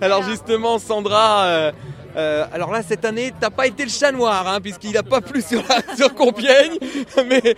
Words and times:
Alors 0.00 0.22
justement, 0.22 0.78
Sandra, 0.78 1.72
euh, 2.16 2.46
alors 2.52 2.72
là 2.72 2.82
cette 2.82 3.04
année, 3.04 3.32
t'as 3.38 3.50
pas 3.50 3.66
été 3.66 3.84
le 3.84 3.90
chat 3.90 4.12
noir, 4.12 4.46
hein, 4.48 4.60
puisqu'il 4.60 4.92
n'a 4.92 5.02
pas 5.02 5.20
plu 5.20 5.42
sur, 5.42 6.14
Compiègne. 6.14 6.78
Mais 7.28 7.54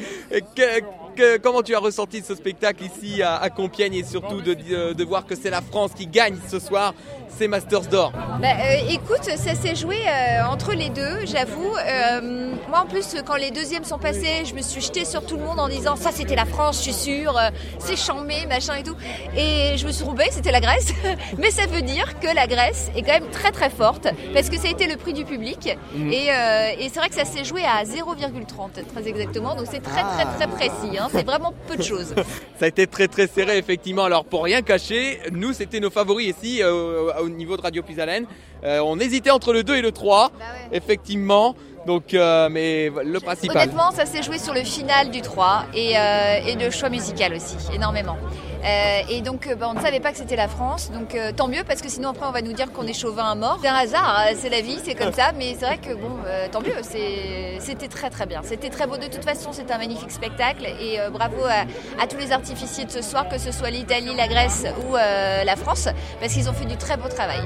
euh, 1.21 1.39
comment 1.43 1.63
tu 1.63 1.75
as 1.75 1.79
ressenti 1.79 2.23
ce 2.27 2.35
spectacle 2.35 2.85
ici 2.85 3.23
à, 3.23 3.37
à 3.37 3.51
Compiègne 3.51 3.95
et 3.95 4.05
surtout 4.05 4.41
de, 4.41 5.05
voir 5.05 5.27
que 5.27 5.35
c'est 5.35 5.51
la 5.51 5.61
France 5.61 5.93
qui 5.97 6.07
gagne 6.07 6.37
ce 6.49 6.59
soir 6.59 6.95
ces 7.29 7.49
Masters 7.49 7.83
d'or? 7.83 8.13
Bah, 8.41 8.49
euh, 8.49 8.91
écoute, 8.91 9.25
ça 9.25 9.55
s'est 9.55 9.75
joué 9.75 9.97
entre 10.49 10.73
les 10.75 10.91
deux, 10.91 11.25
j'avoue. 11.25 11.75
Moi, 12.69 12.81
en 12.81 12.87
plus, 12.87 13.17
quand 13.27 13.37
les 13.37 13.51
deuxièmes 13.51 13.85
sont 13.85 13.99
passés, 13.99 14.45
je 14.45 14.55
me 14.55 14.63
suis 14.63 14.81
jetée 14.81 15.05
sur 15.05 15.25
tout 15.25 15.37
le 15.37 15.43
monde 15.43 15.59
en 15.59 15.69
disant 15.69 15.97
ça, 15.97 16.11
c'était 16.13 16.37
la 16.37 16.45
France, 16.45 16.77
je 16.79 16.83
suis 16.91 16.93
sûre, 16.93 17.39
c'est 17.79 17.97
chambé, 17.97 18.47
machin 18.49 18.75
et 18.77 18.83
tout. 18.83 18.97
Et 19.37 19.77
je 19.77 19.87
me 19.87 19.93
suis 19.93 20.05
trompée, 20.05 20.29
c'était 20.31 20.53
la 20.53 20.61
Grèce. 20.61 20.93
Mais 21.39 21.51
ça 21.51 21.67
veut 21.67 21.83
dire 21.83 22.19
que 22.21 22.35
la 22.35 22.47
Grèce 22.47 22.91
est 22.95 23.03
quand 23.03 23.13
même 23.13 23.31
très 23.31 23.51
très 23.51 23.71
forte 23.71 24.09
que 24.51 24.59
ça 24.59 24.69
a 24.69 24.71
été 24.71 24.87
le 24.87 24.97
prix 24.97 25.13
du 25.13 25.25
public. 25.25 25.67
Et, 25.67 26.31
euh, 26.31 26.71
et 26.79 26.89
c'est 26.89 26.99
vrai 26.99 27.09
que 27.09 27.15
ça 27.15 27.25
s'est 27.25 27.45
joué 27.45 27.63
à 27.65 27.85
0,30 27.85 28.85
très 28.95 29.09
exactement. 29.09 29.55
Donc 29.55 29.67
c'est 29.71 29.81
très 29.83 30.03
très 30.03 30.25
très 30.37 30.47
précis. 30.49 30.99
hein. 30.99 31.09
C'est 31.13 31.25
vraiment 31.27 31.53
peu 31.69 31.77
de 31.77 31.83
choses. 31.83 32.15
Ça 32.59 32.67
a 32.67 32.69
été 32.69 32.87
très 32.87 33.09
très 33.09 33.27
serré 33.27 33.59
effectivement. 33.59 34.05
Alors 34.05 34.25
pour 34.25 34.45
rien 34.45 34.63
cacher, 34.63 35.21
nous 35.33 35.53
c'était 35.53 35.81
nos 35.81 35.91
favoris 35.91 36.29
ici 36.37 36.63
euh, 36.63 37.11
au 37.21 37.29
niveau 37.29 37.57
de 37.57 37.63
Radio 37.63 37.83
Pisalène. 37.83 38.27
Euh, 38.65 38.81
on 38.85 38.99
hésitait 39.01 39.31
entre 39.31 39.53
le 39.53 39.65
2 39.65 39.77
et 39.77 39.83
le 39.83 39.91
3, 39.91 40.29
Bah 40.29 40.45
ouais. 40.71 40.77
effectivement. 40.77 41.57
Donc 41.87 42.15
euh, 42.15 42.49
mais 42.51 42.91
le 43.05 43.19
principal. 43.21 43.57
Honnêtement, 43.57 43.91
ça 43.91 44.07
s'est 44.07 44.23
joué 44.23 44.39
sur 44.39 44.55
le 44.55 44.63
final 44.63 45.11
du 45.11 45.21
3 45.21 45.65
et, 45.75 45.99
euh, 45.99 46.39
et 46.47 46.55
le 46.55 46.71
choix 46.71 46.89
musical 46.89 47.35
aussi, 47.35 47.57
énormément. 47.75 48.17
Euh, 48.65 49.01
et 49.11 49.23
donc, 49.23 49.49
euh, 49.49 49.57
bah, 49.57 49.67
on 49.69 49.75
ne 49.75 49.81
savait 49.81 49.99
pas 49.99 50.13
que 50.13 50.19
c'était 50.19 50.37
la 50.37 50.47
France, 50.47 50.93
donc 50.93 51.17
euh, 51.17 51.33
tant 51.37 51.49
mieux 51.49 51.65
parce 51.67 51.83
que 51.83 51.89
sinon 51.89 52.11
après 52.11 52.27
on 52.27 52.31
va 52.31 52.43
nous 52.43 52.53
dire 52.53 52.71
qu'on 52.73 52.87
est 52.87 52.93
chauvin 52.93 53.25
à 53.33 53.35
mort. 53.35 53.59
C'est 53.61 53.67
un 53.67 53.75
hasard, 53.75 54.23
c'est 54.37 54.51
la 54.51 54.61
vie, 54.61 54.79
c'est 54.85 54.95
comme 54.95 55.13
ça, 55.13 55.33
mais 55.37 55.57
c'est 55.59 55.67
vrai 55.67 55.79
que 55.79 55.93
bon, 55.95 56.13
euh, 56.27 56.47
tant 56.53 56.61
mieux, 56.61 56.77
c'est- 56.83 57.59
c'était 57.59 57.89
très 57.89 58.09
très 58.09 58.25
bien. 58.27 58.41
C'était 58.45 58.71
très 58.71 58.87
beau 58.87 58.97
de 58.99 59.07
toute 59.09 59.25
façon, 59.25 59.53
c'était 59.53 59.73
un 59.73 59.79
magnifique 59.79 60.13
spectacle 60.13 60.65
et 60.81 61.01
euh, 61.01 61.11
bravo 61.11 61.43
à, 61.45 61.65
à 62.01 62.07
tous 62.07 62.19
les 62.19 62.31
artificiers 62.31 62.85
de 62.85 62.93
ce 62.93 63.03
soir, 63.03 63.29
que 63.29 63.39
ce 63.39 63.51
soit 63.51 63.71
l'Italie, 63.71 64.15
la 64.17 64.29
Grèce 64.29 64.65
ou 64.89 64.97
euh, 64.97 65.43
la 65.43 65.57
France, 65.57 65.89
parce 66.21 66.33
qu'ils 66.33 66.49
ont 66.49 66.53
fait 66.53 66.67
du 66.67 66.77
très 66.77 66.97
beau 66.97 67.09
travail. 67.09 67.41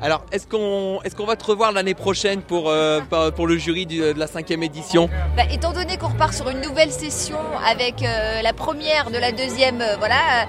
Alors 0.00 0.24
est-ce 0.30 0.46
qu'on 0.46 1.00
est-ce 1.02 1.16
qu'on 1.16 1.24
va 1.26 1.34
te 1.36 1.44
revoir 1.44 1.72
l'année 1.72 1.94
prochaine 1.94 2.42
pour 2.42 2.68
euh, 2.68 3.00
pour- 3.38 3.46
le 3.46 3.56
jury 3.56 3.86
du- 3.86 4.00
de 4.00 4.18
la 4.18 4.26
cinquième 4.26 4.62
édition 4.64 5.08
Bah, 5.36 5.44
étant 5.50 5.72
donné 5.72 5.96
qu'on 5.96 6.08
repart 6.08 6.34
sur 6.34 6.48
une 6.50 6.60
nouvelle 6.60 6.90
session 6.90 7.38
avec 7.66 8.02
euh, 8.02 8.42
la 8.42 8.52
première 8.52 9.10
de 9.10 9.16
la 9.18 9.30
deuxième, 9.32 9.80
euh, 9.80 9.96
voilà, 9.98 10.16
euh, 10.16 10.46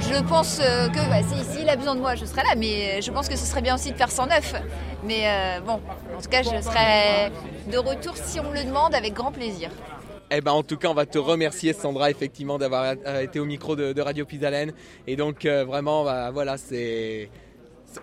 je 0.00 0.22
pense 0.24 0.58
euh, 0.60 0.88
que 0.88 0.98
bah, 1.08 1.20
si- 1.22 1.44
s'il 1.58 1.68
a 1.68 1.76
besoin 1.76 1.94
de 1.94 2.00
moi, 2.00 2.14
je 2.16 2.24
serai 2.24 2.42
là, 2.42 2.54
mais 2.56 2.98
euh, 2.98 3.00
je 3.00 3.10
pense 3.12 3.28
que 3.28 3.36
ce 3.36 3.46
serait 3.46 3.62
bien 3.62 3.76
aussi 3.76 3.92
de 3.92 3.96
faire 3.96 4.10
109. 4.10 4.54
Mais 5.04 5.22
euh, 5.24 5.60
bon, 5.60 5.74
en 6.18 6.20
tout 6.22 6.28
cas, 6.28 6.42
je 6.42 6.48
serai 6.62 7.30
de 7.72 7.78
retour 7.78 8.14
si 8.16 8.40
on 8.40 8.50
me 8.50 8.54
le 8.54 8.64
demande 8.64 8.94
avec 8.94 9.14
grand 9.14 9.30
plaisir. 9.32 9.70
Eh 10.34 10.40
ben 10.40 10.52
en 10.52 10.62
tout 10.62 10.78
cas 10.78 10.88
on 10.88 10.94
va 10.94 11.04
te 11.04 11.18
remercier 11.18 11.74
Sandra 11.74 12.10
effectivement 12.10 12.56
d'avoir 12.58 12.94
euh, 13.06 13.20
été 13.20 13.38
au 13.38 13.44
micro 13.44 13.76
de, 13.76 13.92
de 13.92 14.00
Radio 14.00 14.24
Pisalène 14.24 14.72
et 15.06 15.14
donc 15.14 15.44
euh, 15.44 15.62
vraiment 15.66 16.04
bah, 16.04 16.30
voilà 16.32 16.56
c'est 16.56 17.28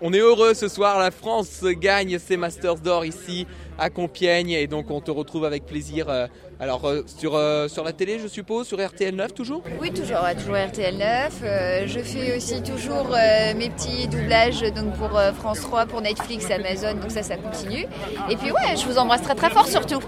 on 0.00 0.12
est 0.12 0.18
heureux 0.18 0.54
ce 0.54 0.68
soir 0.68 0.98
la 0.98 1.10
France 1.10 1.62
gagne 1.64 2.18
ses 2.18 2.36
Masters 2.36 2.76
d'or 2.76 3.04
ici 3.04 3.46
à 3.78 3.88
Compiègne 3.90 4.50
et 4.50 4.66
donc 4.66 4.90
on 4.90 5.00
te 5.00 5.10
retrouve 5.10 5.44
avec 5.44 5.64
plaisir 5.64 6.08
euh, 6.10 6.26
alors 6.58 6.84
euh, 6.86 7.02
sur 7.06 7.34
euh, 7.34 7.66
sur 7.68 7.82
la 7.82 7.92
télé 7.92 8.18
je 8.18 8.26
suppose 8.28 8.66
sur 8.66 8.84
RTL 8.86 9.14
9 9.14 9.32
toujours? 9.32 9.62
Oui, 9.80 9.90
toujours, 9.90 10.22
ouais, 10.22 10.34
toujours 10.34 10.56
RTL 10.56 10.96
9. 10.98 11.40
Euh, 11.42 11.86
je 11.86 12.00
fais 12.00 12.36
aussi 12.36 12.62
toujours 12.62 13.08
euh, 13.14 13.54
mes 13.56 13.70
petits 13.70 14.06
doublages 14.08 14.60
donc 14.74 14.92
pour 14.98 15.16
euh, 15.18 15.32
France 15.32 15.60
3, 15.62 15.86
pour 15.86 16.02
Netflix, 16.02 16.50
Amazon, 16.50 16.94
donc 17.00 17.10
ça, 17.10 17.22
ça 17.22 17.36
continue. 17.36 17.86
Et 18.28 18.36
puis 18.36 18.50
ouais, 18.50 18.76
je 18.76 18.84
vous 18.86 18.98
embrasse 18.98 19.22
très 19.22 19.34
très 19.34 19.48
fort 19.50 19.66
surtout. 19.66 20.00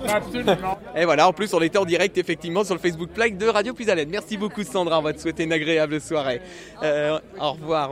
et 0.97 1.05
voilà 1.07 1.27
en 1.29 1.33
plus 1.33 1.53
on 1.55 1.61
était 1.63 1.79
en 1.79 1.87
direct 1.87 2.19
effectivement 2.19 2.65
sur 2.65 2.75
le 2.75 2.81
Facebook 2.81 3.11
Live 3.17 3.39
de 3.39 3.47
Radio 3.47 3.73
Pisalène 3.73 4.09
merci 4.11 4.37
beaucoup 4.37 4.63
Sandra 4.65 4.99
on 4.99 5.03
va 5.03 5.13
te 5.15 5.21
souhaiter 5.21 5.45
une 5.45 5.53
agréable 5.53 6.01
soirée 6.01 6.41
Euh, 6.83 7.19
au 7.41 7.53
revoir 7.53 7.81